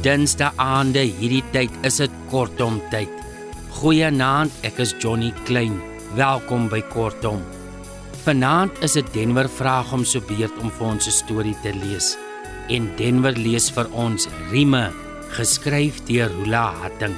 Dinsdae 0.00 0.48
aande 0.56 1.02
hierdie 1.04 1.42
tyd 1.52 1.74
is 1.84 1.98
dit 2.00 2.12
kortom 2.30 2.78
tyd. 2.88 3.10
Goeienaand, 3.76 4.54
ek 4.64 4.78
is 4.80 4.94
Johnny 4.96 5.28
Klein. 5.44 5.74
Welkom 6.16 6.70
by 6.72 6.78
Kortom. 6.88 7.42
Vanaand 8.24 8.78
is 8.86 8.96
dit 8.96 9.10
Denver 9.12 9.50
vraag 9.52 9.90
om 9.92 10.06
so 10.08 10.24
beurt 10.24 10.56
om 10.64 10.72
vir 10.72 10.86
ons 10.86 11.06
'n 11.06 11.12
storie 11.12 11.56
te 11.62 11.72
lees. 11.76 12.16
En 12.70 12.88
Denver 12.96 13.36
lees 13.36 13.68
vir 13.68 13.92
ons 13.92 14.28
Rime, 14.50 14.90
geskryf 15.36 16.00
deur 16.08 16.30
Hula 16.30 16.72
Hatting. 16.80 17.16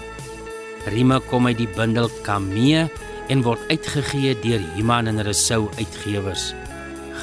Rime 0.87 1.21
kom 1.31 1.47
uit 1.47 1.59
die 1.59 1.71
bundel 1.77 2.11
Kamee 2.25 2.91
en 3.29 3.43
word 3.43 3.63
uitgegee 3.71 4.35
deur 4.43 4.61
Human 4.75 5.07
en 5.07 5.23
Resou 5.23 5.71
Uitgewers. 5.79 6.55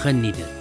Geniet 0.04 0.38
dit. 0.38 0.59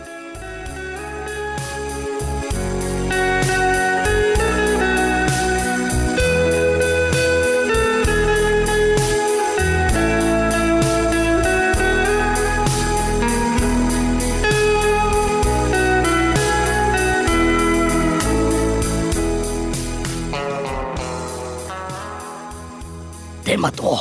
Demato. 23.48 23.96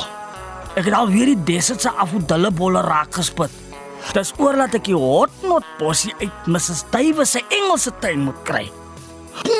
Ek 0.76 0.84
het 0.84 0.92
al 0.92 1.08
weer 1.08 1.30
die 1.30 1.42
desert 1.48 1.80
se 1.80 1.88
afvoedelle 1.88 2.50
bolle 2.52 2.82
raak 2.84 3.14
gespit. 3.16 3.52
Dis 4.12 4.34
oor 4.36 4.58
dat 4.60 4.74
ek 4.76 4.90
die 4.90 4.96
hotnot 4.96 5.64
bossie 5.80 6.12
uit 6.20 6.50
Mrs. 6.52 6.84
Davies 6.92 7.32
se 7.32 7.40
Engelse 7.56 7.94
tuin 8.02 8.26
moet 8.26 8.42
kry. 8.44 8.66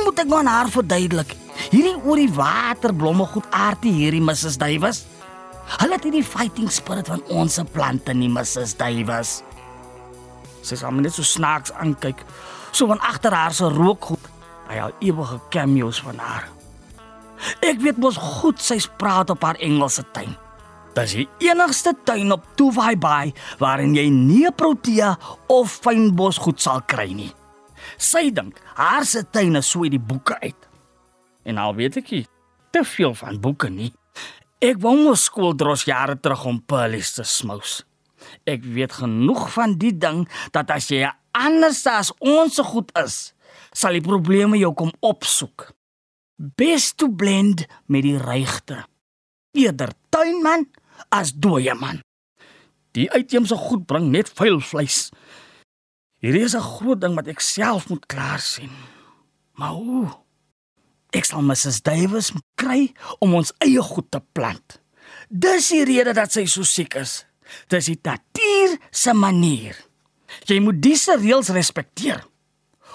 Moet 0.04 0.20
ek 0.20 0.28
maar 0.28 0.42
aan 0.42 0.50
haar 0.52 0.72
verduidelik. 0.74 1.32
Hierdie 1.70 1.96
oor 2.04 2.20
die 2.20 2.34
waterblomme 2.36 3.24
goed 3.32 3.48
aardie 3.56 3.94
hierdie 3.96 4.20
Mrs. 4.24 4.60
Davies. 4.60 5.06
Hulle 5.78 5.96
het 5.96 6.04
hierdie 6.04 6.26
fighting 6.26 6.68
spirit 6.72 7.08
van 7.08 7.24
ons 7.32 7.58
plante 7.72 8.12
nie 8.12 8.28
Mrs. 8.32 8.76
Davies. 8.76 9.38
Sy 10.60 10.76
sê 10.76 10.84
maar 10.84 11.08
net 11.08 11.16
so 11.16 11.24
snaaks 11.24 11.72
aankyk. 11.80 12.20
So 12.76 12.92
van 12.92 13.00
agter 13.00 13.32
haar 13.32 13.56
se 13.56 13.72
rookgoed. 13.72 14.30
Hy 14.68 14.84
al 14.84 14.96
ewige 15.00 15.40
cameos 15.48 16.04
van 16.04 16.20
haar. 16.20 16.57
Ek 17.64 17.80
weet 17.82 17.98
mos 18.02 18.18
goed 18.18 18.60
sy's 18.62 18.88
praat 19.00 19.30
op 19.30 19.42
haar 19.46 19.58
Engelse 19.64 20.04
tuin. 20.12 20.34
Dis 20.96 21.14
die 21.14 21.28
enigste 21.46 21.92
tuin 22.04 22.32
op 22.34 22.46
Tuwai 22.58 22.96
Bay 22.98 23.32
waarin 23.60 23.94
jy 23.94 24.08
nie 24.10 24.48
protea 24.50 25.14
of 25.52 25.78
fynbos 25.84 26.40
goed 26.42 26.62
sal 26.62 26.82
kry 26.90 27.12
nie. 27.14 27.30
Sy 27.98 28.28
dink 28.34 28.58
haar 28.78 29.06
se 29.06 29.22
tuin 29.30 29.60
is 29.60 29.70
so 29.70 29.86
uit 29.86 29.94
die 29.94 30.02
boeke 30.02 30.38
uit. 30.42 30.68
En 31.46 31.60
al 31.62 31.76
weet 31.78 32.00
ek 32.02 32.10
nie 32.16 32.26
te 32.74 32.82
veel 32.84 33.14
van 33.16 33.38
boeke 33.40 33.70
nie. 33.72 33.92
Ek 34.60 34.80
wou 34.82 34.96
mos 34.98 35.28
skooldros 35.28 35.86
jare 35.88 36.18
terug 36.18 36.44
om 36.50 36.58
perlies 36.60 37.14
te 37.16 37.24
smous. 37.24 37.82
Ek 38.48 38.64
weet 38.66 38.98
genoeg 38.98 39.46
van 39.54 39.76
die 39.78 39.94
ding 39.94 40.24
dat 40.54 40.72
as 40.74 40.90
jy 40.90 41.06
anders 41.38 41.84
as 41.86 42.10
ons 42.18 42.58
goed 42.72 42.90
is, 42.98 43.32
sal 43.72 43.94
die 43.94 44.04
probleme 44.04 44.58
jou 44.58 44.74
kom 44.74 44.90
opsoek. 45.06 45.70
Best 46.38 46.96
to 47.02 47.10
blend 47.10 47.66
met 47.90 48.04
die 48.06 48.18
regte. 48.18 48.84
Eerder 49.58 49.90
tuinman 50.14 50.68
as 51.10 51.32
dooie 51.34 51.74
man. 51.74 51.98
Die 52.94 53.08
uitheemse 53.10 53.58
goed 53.58 53.88
bring 53.90 54.12
net 54.14 54.30
vuil 54.38 54.60
vleis. 54.62 55.08
Hierdie 56.22 56.44
is 56.46 56.54
'n 56.54 56.62
groot 56.62 57.00
ding 57.00 57.14
wat 57.14 57.26
ek 57.26 57.40
self 57.40 57.88
moet 57.88 58.06
klaar 58.06 58.38
sien. 58.38 58.70
Maar 59.52 59.74
hoe? 59.74 60.08
Ek 61.10 61.24
sal 61.24 61.42
Mrs 61.42 61.82
Davies 61.82 62.32
kry 62.54 62.92
om 63.18 63.34
ons 63.34 63.52
eie 63.58 63.82
goed 63.82 64.10
te 64.10 64.22
plant. 64.32 64.80
Dis 65.28 65.68
die 65.68 65.84
rede 65.84 66.12
dat 66.12 66.32
sy 66.32 66.44
so 66.46 66.62
siek 66.62 66.94
is. 66.94 67.24
Dis 67.68 67.86
die 67.86 67.98
natuur 68.02 68.78
se 68.90 69.12
manier. 69.12 69.76
Jy 70.46 70.60
moet 70.60 70.82
disse 70.82 71.16
reëls 71.16 71.48
respekteer. 71.48 72.24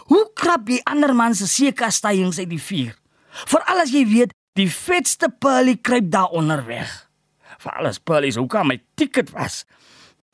Hoe 0.05 0.31
krap 0.33 0.69
jy 0.69 0.79
ander 0.83 1.13
man 1.15 1.35
se 1.35 1.47
seekastydings 1.47 2.39
uit 2.39 2.49
die 2.49 2.61
vuur? 2.61 3.02
Veral 3.45 3.83
as 3.83 3.93
jy 3.93 4.05
weet 4.05 4.33
die 4.57 4.69
vetste 4.69 5.29
pearlie 5.29 5.79
kruip 5.81 6.11
daaronder 6.13 6.65
weg. 6.65 6.91
Vir 7.63 7.79
alles 7.79 7.99
pearlies, 7.99 8.37
hoe 8.37 8.47
kan 8.47 8.67
my 8.67 8.79
ticket 8.99 9.31
was? 9.33 9.63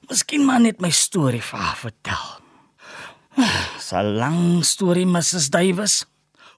Miskien 0.09 0.45
maar 0.45 0.61
net 0.63 0.81
my 0.81 0.89
storie 0.89 1.43
vir 1.43 1.59
haar 1.59 1.77
vertel. 1.77 2.27
'n 3.39 4.15
Lang 4.19 4.65
storie, 4.65 5.05
Mrs 5.05 5.49
Davies. 5.49 6.05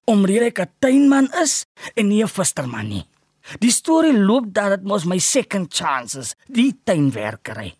Omrede 0.09 0.46
ek 0.50 0.59
'n 0.59 0.72
tuinman 0.80 1.30
is 1.41 1.66
en 1.96 2.07
nie 2.07 2.24
'n 2.24 2.28
visserman 2.28 2.88
nie. 2.88 3.06
Die 3.59 3.72
storie 3.72 4.18
loop 4.18 4.53
dat 4.53 4.69
dit 4.69 4.84
mos 4.84 5.06
my 5.06 5.19
second 5.19 5.74
chances, 5.74 6.35
die 6.47 6.74
tuinwerkery. 6.84 7.75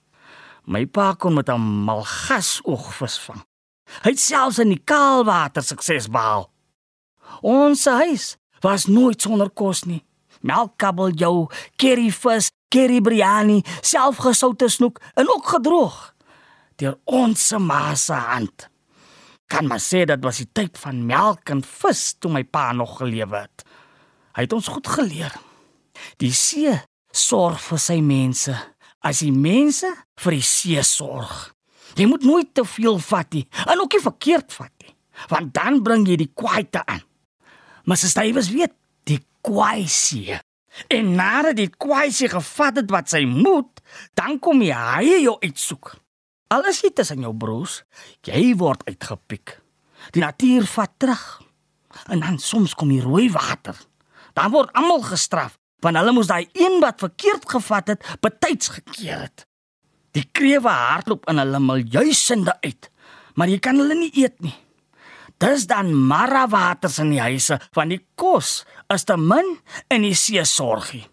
My 0.66 0.85
pa 0.85 1.13
kon 1.13 1.33
met 1.33 1.50
'n 1.50 1.59
malgas 1.85 2.61
oogvis 2.63 3.17
vang. 3.19 3.41
Hy 4.03 4.09
het 4.09 4.19
selfs 4.19 4.59
in 4.59 4.69
die 4.69 4.83
kaalwater 4.83 5.63
sukses 5.63 6.07
behaal. 6.07 6.50
Ons 7.41 7.85
huis 7.85 8.38
was 8.61 8.88
nooit 8.88 9.22
sonder 9.22 9.49
kos 9.49 9.83
nie. 9.89 10.01
Melkkabeljou, 10.41 11.49
curryvis, 11.77 12.49
curry 12.72 13.01
biryani, 13.03 13.61
selfgesoute 13.81 14.69
snoek 14.69 15.01
en 15.13 15.29
ook 15.29 15.53
gedroog 15.57 15.99
deur 16.81 16.97
ons 17.05 17.47
se 17.47 17.59
ma 17.61 17.94
se 17.95 18.17
hand. 18.17 18.67
Kan 19.51 19.67
maar 19.69 19.81
sê 19.83 20.05
dat 20.09 20.23
was 20.23 20.39
die 20.41 20.50
tyd 20.50 20.79
van 20.81 21.03
melk 21.05 21.51
en 21.53 21.63
vis 21.66 22.03
toe 22.19 22.31
my 22.33 22.44
pa 22.47 22.71
nog 22.73 22.97
gelewe 23.01 23.44
het. 23.44 23.66
Hy 24.35 24.47
het 24.47 24.55
ons 24.55 24.69
goed 24.71 24.88
geleer. 24.88 25.33
Die 26.23 26.31
see 26.33 26.73
sorg 27.11 27.59
vir 27.67 27.81
sy 27.83 28.00
mense, 28.01 28.55
as 29.03 29.21
die 29.25 29.33
mense 29.35 29.89
vir 30.23 30.38
die 30.38 30.45
see 30.47 30.81
sorg. 30.88 31.51
Jy 32.00 32.07
moet 32.07 32.23
nooit 32.23 32.53
te 32.55 32.63
veel 32.66 32.97
vat 33.03 33.35
nie, 33.35 33.44
en 33.67 33.83
ook 33.83 33.97
nie 33.97 34.05
verkeerd 34.05 34.53
vat 34.55 34.71
nie, 34.79 34.94
want 35.29 35.51
dan 35.53 35.81
bring 35.83 36.07
jy 36.07 36.16
die 36.23 36.31
kwaaite 36.31 36.85
aan. 36.88 37.03
Maar 37.86 37.97
sy 37.97 38.12
stywe 38.12 38.46
weet 38.52 38.74
die 39.09 39.19
kwaai 39.42 39.88
see 39.90 40.40
En 40.88 41.16
nadat 41.16 41.58
die 41.59 41.69
kwaasie 41.69 42.30
gevat 42.31 42.80
het 42.81 42.92
wat 42.92 43.12
sy 43.12 43.24
moet, 43.28 43.81
dan 44.16 44.40
kom 44.44 44.64
jy 44.64 44.75
hy 44.75 45.19
jou 45.25 45.36
uitsoek. 45.44 45.94
Al 46.52 46.68
is 46.72 46.81
dit 46.84 46.96
tussen 46.96 47.24
jou 47.24 47.34
broers, 47.36 47.81
jy 48.28 48.52
word 48.59 48.84
uitgepiek. 48.88 49.58
Die 50.16 50.24
natuur 50.24 50.68
vat 50.72 50.94
terug. 51.00 51.25
En 52.08 52.24
dan 52.24 52.40
soms 52.40 52.74
kom 52.75 52.92
die 52.92 53.03
rooi 53.03 53.30
water. 53.31 53.75
Dan 54.36 54.53
word 54.56 54.72
almal 54.78 55.03
gestraf 55.08 55.58
want 55.81 55.98
hulle 55.98 56.12
moes 56.13 56.28
daai 56.30 56.46
een 56.53 56.75
wat 56.78 57.00
verkeerd 57.02 57.48
gevat 57.50 57.88
het, 57.90 58.03
betyds 58.22 58.68
gekeer 58.69 59.24
het. 59.24 59.48
Die 60.13 60.28
krewe 60.30 60.69
hardloop 60.69 61.25
in 61.31 61.42
hulle 61.42 61.58
miljoensende 61.58 62.53
uit, 62.62 62.86
maar 63.34 63.50
jy 63.50 63.58
kan 63.66 63.81
hulle 63.81 63.98
nie 63.98 64.12
eet 64.22 64.36
nie. 64.46 64.53
Dis 65.41 65.66
dan 65.66 65.90
marawaters 66.06 67.00
in 67.02 67.16
die 67.16 67.22
huise 67.22 67.57
van 67.74 67.90
die 67.90 68.02
kos 68.19 68.62
is 68.94 69.07
te 69.09 69.16
min 69.18 69.56
en 69.90 70.03
die 70.06 70.13
see 70.13 70.44
sorgie. 70.46 71.07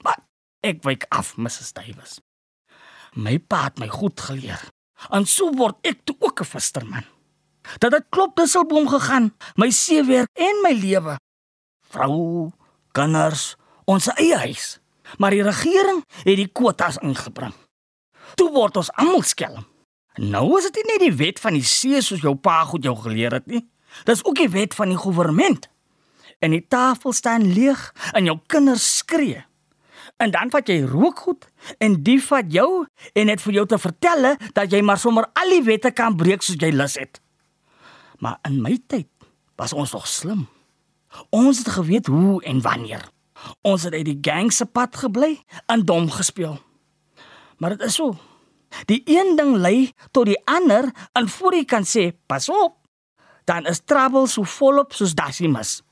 Maar 0.00 0.22
ek 0.64 0.80
wyk 0.86 1.04
af, 1.12 1.34
Mrs. 1.36 1.74
Davies. 1.76 2.14
My 3.12 3.36
pa 3.38 3.66
het 3.66 3.82
my 3.82 3.90
goed 3.92 4.20
geleer. 4.24 4.62
En 5.12 5.28
so 5.28 5.52
word 5.52 5.76
ek 5.84 6.00
toe 6.08 6.16
ook 6.18 6.40
'n 6.40 6.48
visserman. 6.48 7.04
Dat 7.78 7.90
dit 7.90 8.06
klop 8.08 8.36
disselboom 8.36 8.88
gegaan, 8.88 9.34
my 9.56 9.70
seewerk 9.70 10.28
en 10.32 10.60
my 10.62 10.72
lewe. 10.72 11.18
Vrou, 11.88 12.52
kinders, 12.92 13.56
ons 13.84 14.08
eie 14.16 14.36
huis. 14.36 14.80
Maar 15.18 15.30
die 15.30 15.42
regering 15.42 16.04
het 16.24 16.36
die 16.36 16.48
kwotas 16.48 16.96
ingebring. 16.98 17.54
Toe 18.34 18.50
word 18.50 18.76
ons 18.76 18.92
almal 18.92 19.22
skelm. 19.22 19.66
Nou 20.14 20.58
is 20.58 20.70
dit 20.70 20.84
nie 20.86 20.98
die 20.98 21.16
wet 21.16 21.40
van 21.40 21.52
die 21.52 21.64
see 21.64 22.00
soos 22.00 22.20
jou 22.20 22.34
pa 22.34 22.64
goed 22.64 22.84
jou 22.84 22.96
geleer 22.96 23.32
het 23.32 23.46
nie. 23.46 23.73
Dis 24.04 24.24
ook 24.24 24.36
die 24.36 24.50
wet 24.50 24.74
van 24.74 24.88
die 24.88 24.98
regering. 24.98 25.62
En 26.38 26.50
die 26.50 26.66
tafel 26.68 27.12
staan 27.12 27.52
leeg 27.52 27.94
en 28.12 28.24
jou 28.24 28.38
kinders 28.46 28.96
skree. 28.96 29.44
En 30.16 30.30
dan 30.30 30.50
vat 30.50 30.68
jy 30.68 30.82
rookgoed 30.86 31.46
en 31.78 31.96
die 32.04 32.18
vat 32.22 32.50
jou 32.52 32.84
en 33.14 33.26
net 33.26 33.42
vir 33.42 33.56
jou 33.58 33.64
te 33.66 33.78
vertel 33.78 34.34
dat 34.52 34.72
jy 34.72 34.82
maar 34.82 35.00
sommer 35.00 35.26
al 35.32 35.54
die 35.56 35.62
wette 35.64 35.90
kan 35.96 36.16
breek 36.16 36.44
soos 36.44 36.60
jy 36.60 36.70
lus 36.74 36.98
het. 37.00 37.20
Maar 38.20 38.38
in 38.48 38.60
my 38.62 38.76
tyd 38.86 39.08
was 39.56 39.72
ons 39.72 39.94
nog 39.94 40.06
slim. 40.08 40.46
Ons 41.30 41.62
het 41.64 41.72
geweet 41.78 42.06
hoe 42.06 42.42
en 42.44 42.60
wanneer. 42.60 43.08
Ons 43.62 43.86
het 43.86 43.94
uit 43.94 44.06
die 44.06 44.18
gang 44.20 44.52
se 44.52 44.66
pad 44.66 44.96
gebly 44.96 45.38
en 45.66 45.84
dom 45.86 46.10
gespeel. 46.10 46.58
Maar 47.58 47.76
dit 47.76 47.88
is 47.88 47.98
so. 47.98 48.14
Die 48.90 49.02
een 49.06 49.36
ding 49.38 49.56
lei 49.56 49.92
tot 50.10 50.26
die 50.26 50.40
ander 50.50 50.90
en 51.12 51.28
voor 51.28 51.54
jy 51.54 51.64
kan 51.64 51.86
sê, 51.86 52.10
pas 52.26 52.48
op 52.50 52.83
dan 53.44 53.66
is 53.66 53.80
trouble 53.84 54.26
so 54.26 54.42
volop 54.42 54.92
soos 54.92 55.14
Dasimus. 55.14 55.82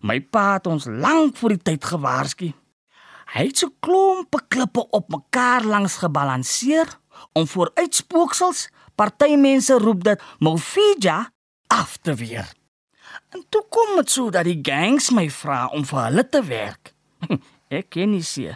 My 0.00 0.20
pa 0.20 0.52
het 0.56 0.66
ons 0.66 0.86
lank 0.86 1.36
voor 1.36 1.56
die 1.56 1.62
tyd 1.70 1.84
gewaarsku. 1.84 2.52
Hy 3.34 3.44
het 3.50 3.60
so 3.60 3.72
klompe 3.84 4.40
klippe 4.48 4.86
op 4.96 5.10
mekaar 5.12 5.66
langs 5.66 5.98
gebalanseer 6.00 6.88
om 7.36 7.48
vooruit 7.48 7.94
spooksels, 7.94 8.68
party 8.94 9.34
mense 9.36 9.74
roep 9.78 10.04
dit 10.04 10.22
Mofija 10.38 11.26
af 11.66 11.96
te 11.96 12.14
weer. 12.14 12.46
En 13.34 13.44
toe 13.48 13.64
kom 13.68 13.96
dit 13.96 14.10
so 14.10 14.30
dat 14.30 14.46
die 14.48 14.60
gangs 14.62 15.10
my 15.10 15.26
vra 15.30 15.66
om 15.76 15.84
vir 15.84 16.02
hulle 16.06 16.24
te 16.28 16.42
werk. 16.46 16.94
ek 17.78 17.90
ken 17.96 18.14
nie 18.14 18.24
se. 18.24 18.54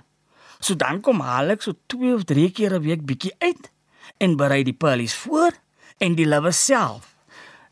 So 0.62 0.78
dan 0.78 1.02
kom 1.04 1.20
Alex 1.20 1.68
so 1.68 1.76
2 1.92 2.14
of 2.14 2.24
3 2.24 2.50
keer 2.56 2.78
'n 2.78 2.82
week 2.86 3.04
bietjie 3.04 3.34
uit 3.38 3.72
en 4.18 4.36
berei 4.36 4.62
die 4.62 4.76
pearls 4.76 5.14
voor 5.14 5.52
en 5.98 6.14
die 6.14 6.26
lewe 6.26 6.52
self. 6.52 7.11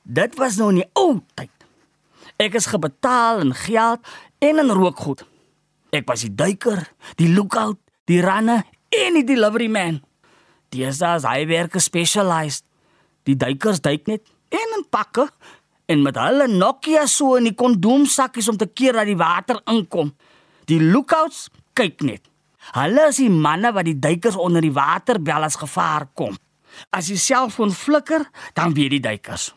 Dit 0.02 0.36
was 0.40 0.56
nou 0.56 0.72
nie 0.72 0.86
ou 0.98 1.20
tyd. 1.34 1.52
Ek 2.40 2.56
is 2.56 2.70
gebetaal 2.70 3.42
in 3.44 3.54
geld 3.54 4.00
en 4.38 4.62
in 4.62 4.72
rookgoed. 4.72 5.26
Ek 5.92 6.06
was 6.08 6.24
die 6.24 6.34
duiker, 6.34 6.86
die 7.20 7.28
lookout, 7.28 7.78
die 8.08 8.20
runner 8.24 8.64
en 8.94 9.18
die 9.18 9.26
delivery 9.26 9.68
man. 9.68 10.00
Dis 10.70 11.02
as 11.02 11.26
hy 11.26 11.44
werk 11.50 11.76
specialized. 11.82 12.64
Die 13.28 13.36
duikers 13.36 13.82
duik 13.84 14.06
net 14.08 14.24
en 14.54 14.76
in 14.78 14.86
pakke 14.88 15.28
en 15.90 16.02
met 16.02 16.18
hulle 16.18 16.46
Nokia 16.48 17.04
so 17.10 17.36
in 17.38 17.48
die 17.50 17.56
kondoomsakkies 17.58 18.48
om 18.50 18.58
te 18.58 18.70
keer 18.70 18.96
dat 19.00 19.10
die 19.10 19.18
water 19.18 19.60
inkom. 19.70 20.14
Die 20.70 20.80
lookouts 20.80 21.48
kyk 21.74 22.04
net. 22.06 22.22
Hulle 22.76 23.08
is 23.10 23.18
die 23.18 23.30
manne 23.32 23.72
wat 23.74 23.88
die 23.88 23.98
duikers 23.98 24.38
onder 24.38 24.62
die 24.62 24.74
water 24.74 25.18
bel 25.22 25.46
as 25.46 25.58
gevaar 25.58 26.06
kom. 26.14 26.36
As 26.94 27.10
die 27.10 27.18
selfoon 27.18 27.72
flikker, 27.74 28.28
dan 28.54 28.74
weet 28.76 28.94
die 28.94 29.02
duikers. 29.02 29.50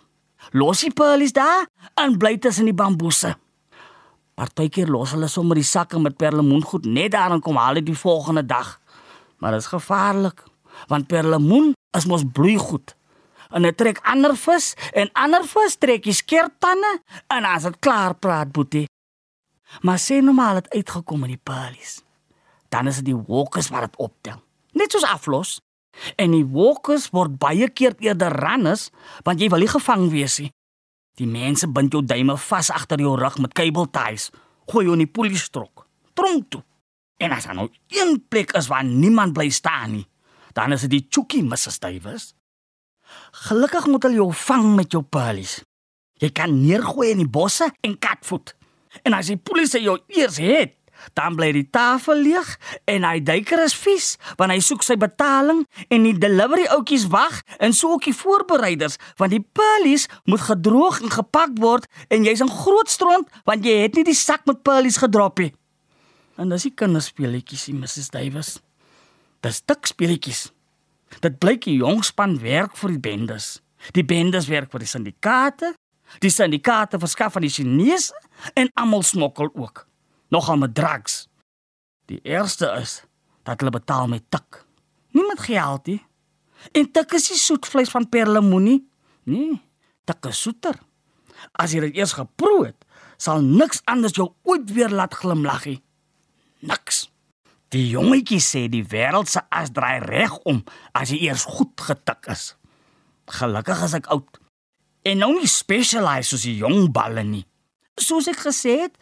Los 0.53 0.83
die 0.85 0.93
pearls 0.93 1.33
daar 1.33 1.65
en 1.97 2.17
bly 2.21 2.37
tussen 2.37 2.67
die 2.69 2.77
bamboese. 2.77 3.31
Partykeer 4.37 4.89
los 4.89 5.13
hulle 5.15 5.27
sommer 5.29 5.57
die 5.57 5.65
sakke 5.65 5.97
met 6.01 6.17
perlemoengoed 6.17 6.85
net 6.85 7.15
daar 7.15 7.33
en 7.33 7.41
kom 7.41 7.57
haal 7.57 7.79
dit 7.81 7.87
die 7.89 7.97
volgende 7.97 8.45
dag. 8.45 8.75
Maar 9.41 9.57
dit 9.57 9.65
is 9.65 9.71
gevaarlik 9.73 10.43
want 10.89 11.07
perlemoen 11.07 11.73
is 11.97 12.05
mos 12.05 12.25
bloeigoed 12.33 12.93
en 13.53 13.65
hy 13.65 13.71
trek 13.77 13.99
ander 14.09 14.33
vis 14.37 14.71
en 14.93 15.09
ander 15.25 15.45
vis 15.49 15.77
trek 15.81 16.05
die 16.05 16.15
skerptande 16.17 16.95
en 17.33 17.49
as 17.49 17.65
dit 17.65 17.77
klaar 17.81 18.13
praat 18.13 18.53
boetie. 18.53 18.85
Maar 19.81 20.01
sê 20.01 20.19
nou 20.21 20.35
maar 20.37 20.61
het 20.61 20.69
uitgekom 20.73 21.25
in 21.25 21.33
die 21.33 21.43
palies. 21.43 22.01
Dan 22.69 22.89
is 22.89 23.01
dit 23.01 23.09
die 23.09 23.17
walkers 23.17 23.71
wat 23.73 23.87
dit 23.87 24.01
optel. 24.01 24.37
Net 24.77 24.93
soos 24.93 25.05
aflos. 25.05 25.57
En 26.17 26.33
die 26.33 26.45
walkers 26.45 27.09
word 27.13 27.37
baie 27.41 27.69
keer 27.69 27.95
eerder 28.01 28.33
runners 28.33 28.89
want 29.23 29.41
jy 29.41 29.49
wil 29.53 29.63
nie 29.63 29.71
gevang 29.71 30.09
wees 30.11 30.39
nie. 30.41 30.51
Die 31.21 31.29
mense 31.29 31.69
bind 31.69 31.93
jou 31.93 32.01
duime 32.01 32.37
vas 32.37 32.71
agter 32.73 33.01
jou 33.01 33.13
rug 33.19 33.37
met 33.37 33.53
cable 33.53 33.85
ties. 33.93 34.31
Gooi 34.69 34.87
jou 34.87 34.95
in 34.97 35.03
die 35.05 35.11
poliestrok. 35.11 35.85
Tronk 36.17 36.49
toe. 36.49 36.63
En 37.21 37.31
as 37.31 37.45
daar 37.45 37.55
nou 37.55 37.69
een 37.93 38.17
plek 38.27 38.55
is 38.57 38.67
waar 38.67 38.83
niemand 38.83 39.33
bly 39.37 39.49
staan 39.53 39.91
nie, 39.91 40.07
dan 40.53 40.73
is 40.73 40.81
dit 40.85 40.89
die 40.89 41.05
Chucky 41.09 41.41
Mrs. 41.41 41.79
Davis. 41.79 42.33
Gelukkig 43.45 43.85
moet 43.87 44.03
hulle 44.03 44.21
jou 44.21 44.33
vang 44.33 44.75
met 44.75 44.91
jou 44.91 45.03
pearls. 45.03 45.61
Jy 46.21 46.29
kan 46.31 46.53
neergooi 46.61 47.11
in 47.11 47.23
die 47.23 47.29
bosse 47.29 47.69
en 47.81 47.97
katvoet. 47.99 48.55
En 49.03 49.13
as 49.17 49.29
die 49.31 49.37
polisie 49.37 49.81
jou 49.83 49.97
eers 50.13 50.37
het, 50.41 50.75
dan 51.13 51.35
bly 51.35 51.51
die 51.55 51.67
tafel 51.69 52.21
leeg 52.25 52.53
en 52.89 53.07
hy 53.07 53.19
duiker 53.23 53.63
is 53.63 53.75
vies 53.77 54.13
want 54.39 54.53
hy 54.53 54.59
soek 54.63 54.85
sy 54.85 54.97
betaling 54.99 55.63
en 55.89 56.07
die 56.07 56.15
delivery 56.17 56.67
ouetjies 56.75 57.07
wag 57.13 57.41
en 57.59 57.75
so 57.75 57.95
ook 57.97 58.07
die 58.09 58.17
voorbereiders 58.17 58.99
want 59.21 59.35
die 59.35 59.43
pearls 59.43 60.07
moet 60.29 60.45
gedroog 60.47 61.01
en 61.03 61.13
gepak 61.13 61.57
word 61.61 61.89
en 62.09 62.25
jy's 62.27 62.43
in 62.43 62.51
groot 62.51 62.89
stront 62.89 63.29
want 63.49 63.65
jy 63.65 63.83
het 63.83 63.99
nie 63.99 64.07
die 64.07 64.17
sak 64.17 64.47
met 64.49 64.63
pearls 64.63 65.01
gedrop 65.03 65.39
nie. 65.39 65.53
En 66.37 66.49
dis 66.49 66.65
die 66.65 66.73
kinderspeletjies, 66.73 67.67
Mrs 67.77 68.09
Davis. 68.13 68.55
Dis 69.45 69.61
dik 69.69 69.85
speletjies. 69.89 70.47
Dit 71.21 71.37
blyk 71.41 71.67
die 71.67 71.77
jong 71.77 72.01
span 72.05 72.39
werk 72.41 72.77
vir 72.79 72.95
die 72.95 73.03
bendes. 73.03 73.59
Die 73.93 74.05
bendes 74.07 74.47
werk 74.49 74.71
vir 74.73 74.81
die 74.81 74.89
syndikaate. 74.89 75.73
Die 76.23 76.31
syndikaate 76.33 76.99
verskaf 77.01 77.37
aan 77.37 77.45
die 77.45 77.53
Chinese 77.53 78.15
en 78.57 78.71
almal 78.79 79.05
smokkel 79.05 79.51
ook. 79.53 79.85
Nogal 80.33 80.57
met 80.57 80.75
drugs. 80.75 81.27
Die 82.09 82.19
eerste 82.21 82.71
is 82.81 83.03
dat 83.43 83.59
hulle 83.59 83.71
betaal 83.71 84.07
met 84.07 84.23
tik. 84.33 84.63
Nie 85.13 85.25
met 85.27 85.39
geld 85.39 85.85
nie. 85.85 86.01
En 86.71 86.89
tik 86.91 87.13
is 87.13 87.27
die 87.29 87.37
soetvleis 87.37 87.91
van 87.93 88.09
perlemoenie. 88.09 88.79
Nee, 89.29 89.59
tik 90.09 90.25
is 90.31 90.41
soeter. 90.41 90.79
As 91.51 91.75
jy 91.75 91.83
dit 91.85 91.99
eers 92.01 92.15
geproe 92.17 92.71
het, 92.71 92.85
sal 93.21 93.43
niks 93.45 93.83
anders 93.85 94.17
jou 94.17 94.31
ooit 94.47 94.73
weer 94.73 94.89
laat 94.89 95.13
glimlag 95.21 95.67
nie. 95.69 95.81
Niks. 96.65 97.05
Die 97.75 97.85
jongetjie 97.91 98.41
sê 98.41 98.65
die 98.71 98.85
wêreld 98.89 99.29
se 99.29 99.43
as 99.53 99.69
draai 99.75 99.99
reg 100.01 100.33
om 100.49 100.63
as 100.97 101.13
jy 101.13 101.27
eers 101.27 101.45
goed 101.45 101.77
getik 101.77 102.31
is. 102.33 102.53
Gelukkig 103.37 103.85
is 103.85 103.97
ek 104.01 104.09
oud 104.13 104.41
en 105.03 105.19
nou 105.19 105.33
nie 105.35 105.49
specialize 105.51 106.31
soos 106.31 106.47
die 106.47 106.57
jong 106.57 106.89
balle 106.95 107.25
nie. 107.27 107.45
Soos 107.99 108.27
ek 108.31 108.39
gesê 108.41 108.79
het, 108.87 108.95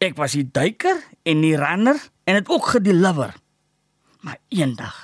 ek 0.00 0.16
was 0.16 0.32
die 0.38 0.46
duiker 0.46 0.96
en 1.28 1.42
die 1.44 1.56
runner 1.58 1.98
en 2.24 2.38
het 2.38 2.48
ook 2.48 2.72
gedeliver. 2.72 3.34
Maar 4.24 4.38
eendag, 4.48 4.96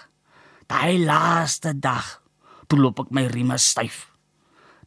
daai 0.67 0.99
laaste 1.05 1.75
dag, 1.79 2.23
toe 2.67 2.81
loop 2.81 3.05
ek 3.05 3.13
my 3.13 3.27
rieme 3.29 3.59
styf. 3.61 4.07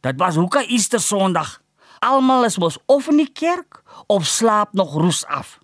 Dit 0.02 0.18
was 0.18 0.38
hoeka 0.38 0.64
Easter 0.66 1.02
Sondag. 1.02 1.58
Almal 2.02 2.46
is 2.46 2.58
mos 2.58 2.78
of 2.86 3.08
in 3.10 3.22
die 3.22 3.32
kerk 3.32 3.82
of 4.06 4.26
slaap 4.26 4.74
nog 4.78 4.94
roes 4.94 5.24
af. 5.26 5.58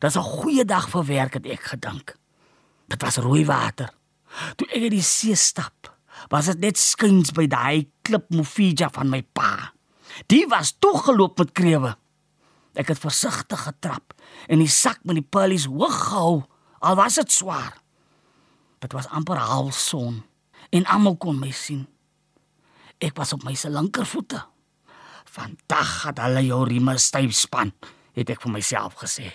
Dis 0.00 0.16
'n 0.16 0.24
goeie 0.24 0.64
dag 0.64 0.88
vir 0.88 1.04
werk 1.04 1.34
het 1.34 1.46
ek 1.46 1.62
gedink. 1.62 2.16
Dit 2.88 3.02
was 3.02 3.16
rooi 3.16 3.44
water. 3.44 3.92
Toe 4.56 4.66
ek 4.68 4.82
in 4.82 4.96
die 4.96 5.02
see 5.02 5.34
stap, 5.34 5.92
was 6.28 6.46
dit 6.46 6.60
net 6.60 6.78
skuins 6.78 7.32
by 7.32 7.46
daai 7.46 7.88
klip 8.02 8.30
Mofija 8.30 8.88
van 8.92 9.10
my 9.10 9.22
pa. 9.22 9.72
Die 10.26 10.46
was 10.48 10.76
toegeloop 10.78 11.38
met 11.38 11.52
krewe. 11.52 11.96
Ek 12.78 12.92
het 12.92 13.00
versigtig 13.02 13.62
getrap 13.66 14.14
en 14.46 14.62
die 14.62 14.70
sak 14.70 15.02
met 15.02 15.18
die 15.18 15.26
pearls 15.26 15.66
hoog 15.70 15.96
gehou, 16.06 16.34
al 16.80 16.98
was 16.98 17.18
dit 17.18 17.32
swaar. 17.32 17.74
Dit 18.80 18.94
was 18.96 19.08
amper 19.10 19.40
halfson 19.42 20.22
en 20.70 20.86
almal 20.86 21.16
kon 21.20 21.38
my 21.40 21.50
sien. 21.50 21.84
Ek 23.00 23.16
was 23.18 23.32
op 23.32 23.44
my 23.44 23.54
se 23.56 23.70
linkervoete. 23.72 24.40
Vandag 25.30 25.92
het 26.06 26.20
hulle 26.22 26.42
jou 26.46 26.60
rieme 26.68 26.96
styf 26.98 27.34
span, 27.36 27.72
het 28.16 28.30
ek 28.30 28.42
vir 28.44 28.54
myself 28.54 28.98
gesê. 29.02 29.30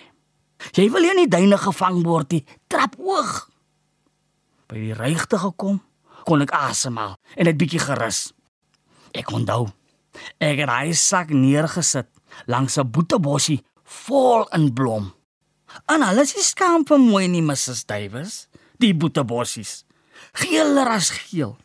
Jy 0.76 0.88
wil 0.92 1.04
nie 1.04 1.12
in 1.12 1.22
die 1.24 1.32
duine 1.36 1.58
gevang 1.60 2.00
word 2.04 2.32
nie. 2.32 2.42
Trap 2.72 2.96
hoog. 3.00 3.32
By 4.66 4.80
die 4.80 4.96
regte 4.96 5.38
gekom, 5.40 5.80
kon 6.26 6.42
ek 6.42 6.54
asemhaal 6.56 7.14
en 7.36 7.48
net 7.48 7.58
bietjie 7.60 7.82
gerus. 7.82 8.30
Ek 9.14 9.30
onthou. 9.34 9.68
Ek 10.42 10.62
het 10.62 10.72
hy 10.72 10.94
sak 10.96 11.30
neergesit 11.34 12.08
langs 12.44 12.76
'n 12.76 12.90
boetebossie 12.90 13.64
vol 13.82 14.48
in 14.48 14.72
blom. 14.72 15.14
En 15.86 16.02
alles 16.02 16.34
is 16.34 16.48
skaam 16.48 16.86
vir 16.86 16.98
mooi 17.00 17.28
nie, 17.28 17.42
Mrs 17.42 17.84
Davis. 17.86 18.48
Die 18.78 18.94
boetebossies. 18.94 19.84
Geeler 20.32 20.88
as 20.88 21.10
geel. 21.10 21.56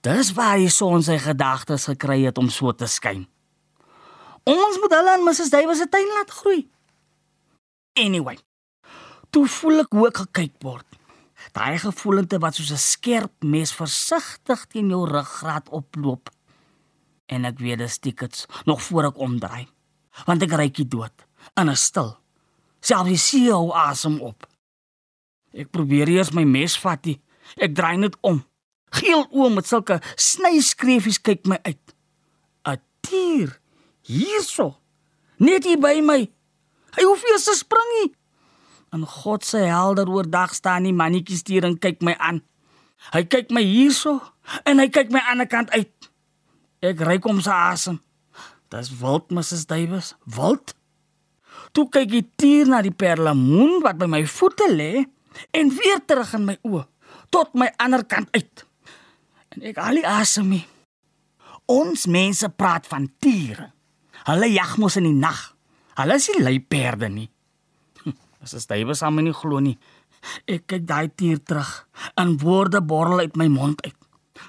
Dis 0.00 0.32
waar 0.32 0.56
hy 0.56 0.68
son 0.68 1.02
sy 1.02 1.18
gedagtes 1.18 1.84
gekry 1.90 2.22
het 2.24 2.38
om 2.38 2.48
so 2.48 2.72
te 2.72 2.86
skyn. 2.86 3.26
Ons 4.48 4.78
moet 4.80 4.94
hulle 4.96 5.16
in 5.18 5.24
Mrs 5.26 5.50
Davis 5.52 5.78
se 5.78 5.88
tuin 5.88 6.08
laat 6.16 6.30
groei. 6.30 6.70
Anyway. 7.92 8.38
Toe 9.30 9.46
voel 9.46 9.84
ek 9.84 9.92
hoe 9.94 10.06
ek 10.08 10.22
gekyk 10.24 10.56
word. 10.64 10.86
Daai 11.56 11.78
gevoelente 11.78 12.38
wat 12.42 12.54
soos 12.54 12.72
'n 12.72 12.86
skerp 12.92 13.44
mes 13.44 13.72
versigtig 13.72 14.66
teen 14.66 14.88
jou 14.88 15.04
ruggraat 15.08 15.68
oploop. 15.68 16.30
En 17.26 17.44
ek 17.44 17.58
weet 17.58 17.78
dis 17.78 17.98
tickets 17.98 18.46
nog 18.64 18.82
voor 18.82 19.04
ek 19.04 19.18
omdraai. 19.18 19.68
Want 20.26 20.42
ek 20.42 20.56
ryk 20.58 20.82
dood 20.90 21.26
en 21.54 21.68
is 21.72 21.84
stil. 21.90 22.16
Selfs 22.80 23.08
die 23.08 23.20
see 23.20 23.50
hou 23.52 23.72
asem 23.76 24.20
op. 24.24 24.46
Ek 25.52 25.70
probeer 25.74 26.08
eers 26.08 26.32
my 26.36 26.44
mes 26.46 26.76
vat. 26.80 27.02
Die. 27.04 27.18
Ek 27.60 27.74
draai 27.74 27.96
net 28.00 28.16
om. 28.26 28.42
Geel 28.94 29.26
oë 29.30 29.50
met 29.54 29.68
sulke 29.68 30.00
snyskreefies 30.18 31.20
kyk 31.22 31.46
my 31.46 31.58
uit. 31.66 31.94
'n 32.66 32.78
Tier 33.00 33.58
hierso. 34.06 34.76
Net 35.38 35.64
hier 35.64 35.80
by 35.80 36.00
my. 36.04 36.20
Hy 36.96 37.02
hoef 37.06 37.22
eers 37.24 37.44
te 37.44 37.54
spring 37.56 37.90
nie. 38.00 38.10
En 38.92 39.06
God 39.06 39.44
se 39.44 39.58
helder 39.58 40.08
oordag 40.08 40.54
staan 40.54 40.82
die 40.82 40.92
mannetjie 40.92 41.36
stuur 41.36 41.64
en 41.64 41.78
kyk 41.78 42.02
my 42.02 42.14
aan. 42.18 42.42
Hy 43.14 43.22
kyk 43.24 43.50
my 43.54 43.62
hierso 43.62 44.18
en 44.64 44.82
hy 44.82 44.88
kyk 44.92 45.12
my 45.14 45.22
aan 45.30 45.38
die 45.38 45.48
kant 45.50 45.70
uit. 45.70 46.10
Ek 46.82 47.00
ry 47.06 47.18
kom 47.18 47.40
sy 47.40 47.54
asem. 47.54 48.00
Dis 48.70 48.90
wild, 49.00 49.30
Mrs 49.34 49.66
Davis. 49.66 50.14
Wild. 50.24 50.76
Toe 51.74 51.88
kyk 51.90 52.10
die 52.10 52.26
tier 52.38 52.68
na 52.70 52.80
die 52.86 52.94
perlemoen 52.94 53.80
wat 53.82 53.98
by 53.98 54.06
my 54.10 54.22
voete 54.30 54.68
lê 54.70 55.02
en 55.54 55.72
weer 55.74 56.00
terug 56.06 56.32
in 56.38 56.46
my 56.46 56.56
oë 56.66 56.84
tot 57.34 57.54
my 57.58 57.68
ander 57.82 58.04
kant 58.06 58.30
uit. 58.34 58.64
En 59.54 59.66
ek 59.70 59.78
al 59.82 60.00
die 60.00 60.06
asem 60.06 60.50
nie. 60.50 60.62
Ons 61.70 62.06
mense 62.10 62.48
praat 62.54 62.86
van 62.90 63.08
tiere. 63.22 63.70
Hulle 64.26 64.50
jag 64.50 64.76
mos 64.78 64.98
in 64.98 65.06
die 65.08 65.18
nag. 65.18 65.38
Hulle 65.98 66.18
is 66.18 66.28
nie 66.30 66.42
luiperde 66.42 67.10
nie. 67.10 67.28
Dis 68.40 68.54
as 68.56 68.66
jy 68.70 68.84
my 68.86 69.22
nie 69.22 69.34
glo 69.36 69.60
nie. 69.62 69.78
Ek 70.46 70.66
kyk 70.68 70.86
daai 70.86 71.08
tier 71.14 71.38
terug 71.42 71.70
en 72.16 72.36
woorde 72.38 72.80
borrel 72.82 73.26
uit 73.26 73.36
my 73.36 73.48
mond 73.48 73.82
uit. 73.84 73.99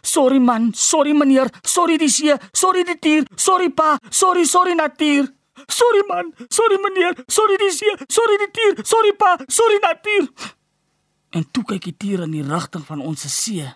Sorry 0.02 0.40
man, 0.40 0.74
sorry 0.74 1.14
meneer, 1.14 1.50
sorry 1.64 1.98
die 1.98 2.10
see, 2.10 2.34
sorry 2.54 2.84
die 2.84 2.98
dier, 3.02 3.28
sorry 3.36 3.70
pa, 3.70 3.98
sorry 4.10 4.46
sorry 4.46 4.74
natuur. 4.76 5.30
Sorry 5.70 6.02
man, 6.10 6.34
sorry 6.50 6.78
meneer, 6.82 7.14
sorry 7.30 7.58
die 7.58 7.70
see, 7.70 7.94
sorry 8.10 8.38
die 8.42 8.50
dier, 8.54 8.86
sorry 8.86 9.14
pa, 9.14 9.38
sorry 9.48 9.78
natuur. 9.84 10.28
En 11.32 11.46
toe 11.52 11.64
kyk 11.64 11.86
die 11.92 11.96
dier 11.98 12.26
in 12.26 12.34
die 12.36 12.44
rigting 12.44 12.84
van 12.88 13.04
ons 13.06 13.24
see 13.30 13.68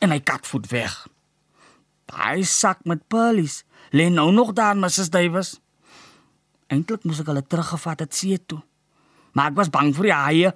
en 0.00 0.12
hy 0.14 0.20
katvoet 0.24 0.68
weg. 0.70 0.94
Daai 2.10 2.44
sak 2.46 2.84
met 2.88 3.02
pearls 3.08 3.62
lê 3.94 4.08
nou 4.10 4.30
nog 4.32 4.52
daar, 4.52 4.76
Mrs. 4.76 5.10
Davis. 5.10 5.56
Eintlik 6.70 7.04
moes 7.06 7.20
ek 7.22 7.30
hulle 7.30 7.42
teruggevat 7.42 8.04
het 8.04 8.14
see 8.14 8.38
toe. 8.38 8.60
Maar 9.34 9.50
ek 9.50 9.58
was 9.58 9.70
bang 9.72 9.90
vir 9.96 10.10
die 10.10 10.16
haie. 10.16 10.52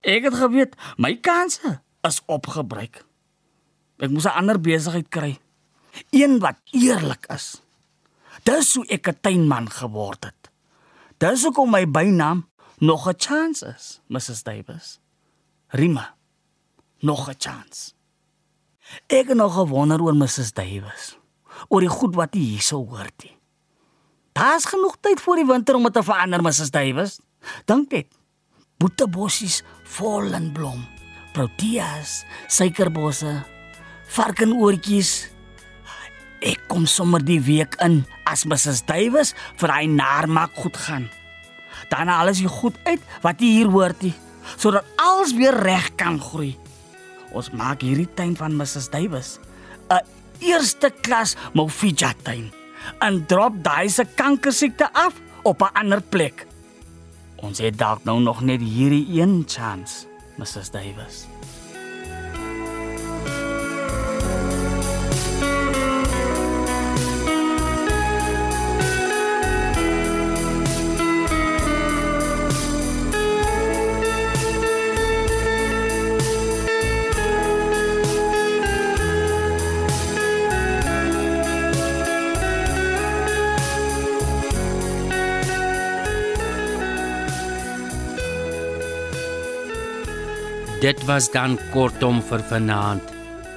Ek 0.00 0.26
het 0.28 0.36
geweet 0.40 0.76
my 1.00 1.14
kanse 1.24 1.78
is 2.06 2.20
opgebruik. 2.28 3.02
Ek 4.00 4.10
moes 4.10 4.24
'n 4.24 4.36
ander 4.40 4.60
besigheid 4.60 5.08
kry. 5.08 5.38
Een 6.10 6.38
wat 6.40 6.56
eerlik 6.72 7.26
is. 7.28 7.60
Dis 8.42 8.74
hoe 8.74 8.86
ek 8.86 9.08
'n 9.08 9.20
tuinman 9.20 9.70
geword 9.70 10.24
het. 10.24 10.50
Dis 11.18 11.42
hoekom 11.42 11.70
my 11.70 11.84
bynaam 11.90 12.48
nog 12.78 13.08
'n 13.08 13.14
chance 13.16 13.66
is, 13.66 14.00
Mrs. 14.08 14.42
Davis. 14.42 15.00
Rima. 15.68 16.14
Nog 17.00 17.28
'n 17.28 17.34
chance. 17.38 17.92
Ek 19.06 19.28
het 19.28 19.36
nog 19.36 19.54
gewonder 19.54 20.02
oor 20.02 20.16
Mrs. 20.16 20.52
Davis. 20.52 21.18
Oor 21.68 21.80
die 21.80 21.88
goed 21.88 22.14
wat 22.14 22.34
hy 22.34 22.40
hierso 22.40 22.86
hoor 22.86 23.08
dit. 23.16 23.36
Daar's 24.32 24.64
genoeg 24.64 24.96
tyd 25.00 25.20
voor 25.20 25.36
die 25.36 25.46
winter 25.46 25.74
om 25.74 25.82
dit 25.82 25.92
te 25.92 26.02
verander, 26.02 26.42
Mrs. 26.42 26.70
Davis. 26.70 27.20
Dink 27.64 27.90
dit. 27.90 28.06
Boetebossies 28.76 29.62
vol 29.82 30.32
in 30.32 30.52
blom. 30.52 30.86
Proteas, 31.32 32.24
suikerbosse, 32.46 33.44
varkenoortjies. 34.14 35.30
Ek 36.40 36.62
kom 36.70 36.86
sommer 36.88 37.22
die 37.22 37.40
week 37.44 37.76
in 37.84 38.04
as 38.24 38.46
Mrs. 38.48 38.84
Davis 38.88 39.34
vir 39.60 39.72
hy 39.74 39.84
naarmak 39.90 40.54
goed 40.56 40.76
gaan. 40.76 41.10
Dan 41.90 42.08
alles 42.12 42.40
hier 42.40 42.52
goed 42.52 42.76
uit 42.86 43.02
wat 43.24 43.40
jy 43.42 43.60
hier 43.60 43.70
hoort, 43.72 44.02
sodat 44.56 44.86
alles 45.00 45.34
weer 45.36 45.54
reg 45.54 45.90
kan 46.00 46.20
groei. 46.20 46.54
Ons 47.36 47.50
maak 47.54 47.84
hierdie 47.86 48.08
tuin 48.16 48.34
van 48.38 48.56
Mrs. 48.56 48.90
Davis 48.90 49.38
'n 49.90 50.02
eerste 50.40 50.90
klas 51.02 51.36
Mofija 51.52 52.14
tuin. 52.22 52.52
En 52.98 53.26
drop 53.26 53.62
daai 53.62 53.88
se 53.88 54.04
kankersiekte 54.14 54.92
af 54.92 55.14
op 55.42 55.62
'n 55.62 55.74
ander 55.74 56.02
plek. 56.02 56.46
Ons 57.36 57.58
het 57.58 57.78
dalk 57.78 58.04
nou 58.04 58.20
nog 58.20 58.40
net 58.40 58.60
hierdie 58.60 59.20
een 59.20 59.44
kans, 59.44 60.06
Mrs. 60.36 60.70
Davis. 60.70 61.26
Dit 90.80 91.02
was 91.04 91.26
dan 91.28 91.58
kortom 91.74 92.22
vir 92.24 92.40
vanaand. 92.48 93.04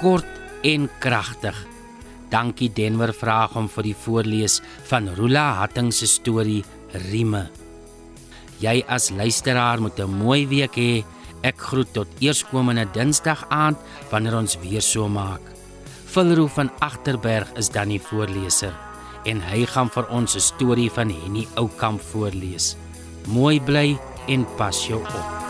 Kort 0.02 0.28
en 0.68 0.90
kragtig. 1.00 1.56
Dankie 2.28 2.68
Denver 2.68 3.14
vraag 3.16 3.54
om 3.56 3.70
vir 3.72 3.86
die 3.88 3.96
voorlees 3.96 4.58
van 4.90 5.08
Rula 5.16 5.46
Hatting 5.62 5.94
se 5.96 6.10
storie 6.12 6.66
Rime. 7.08 7.46
Jy 8.60 8.82
as 8.92 9.08
luisteraar 9.16 9.80
moet 9.80 10.00
'n 10.00 10.12
mooi 10.12 10.48
week 10.48 10.76
hê. 10.76 11.06
Ek 11.44 11.58
groet 11.58 11.94
tot 11.94 12.08
eerskomende 12.20 12.86
Dinsdag 12.92 13.46
aand 13.50 13.78
wanneer 14.12 14.38
ons 14.38 14.58
weer 14.60 14.82
so 14.82 15.08
maak. 15.08 15.42
Vulroo 16.06 16.48
van 16.48 16.72
Agterberg 16.80 17.54
is 17.56 17.70
dan 17.70 17.88
die 17.88 18.02
voorleser 18.02 18.74
en 19.26 19.40
hy 19.42 19.66
gaan 19.66 19.90
vir 19.90 20.10
ons 20.10 20.36
'n 20.36 20.40
storie 20.40 20.92
van 20.92 21.10
Henny 21.10 21.48
Oukamp 21.56 22.02
voorlees. 22.02 22.76
Mooi 23.28 23.62
bly 23.62 23.98
en 24.28 24.46
pas 24.58 24.88
jou 24.88 25.00
op. 25.00 25.43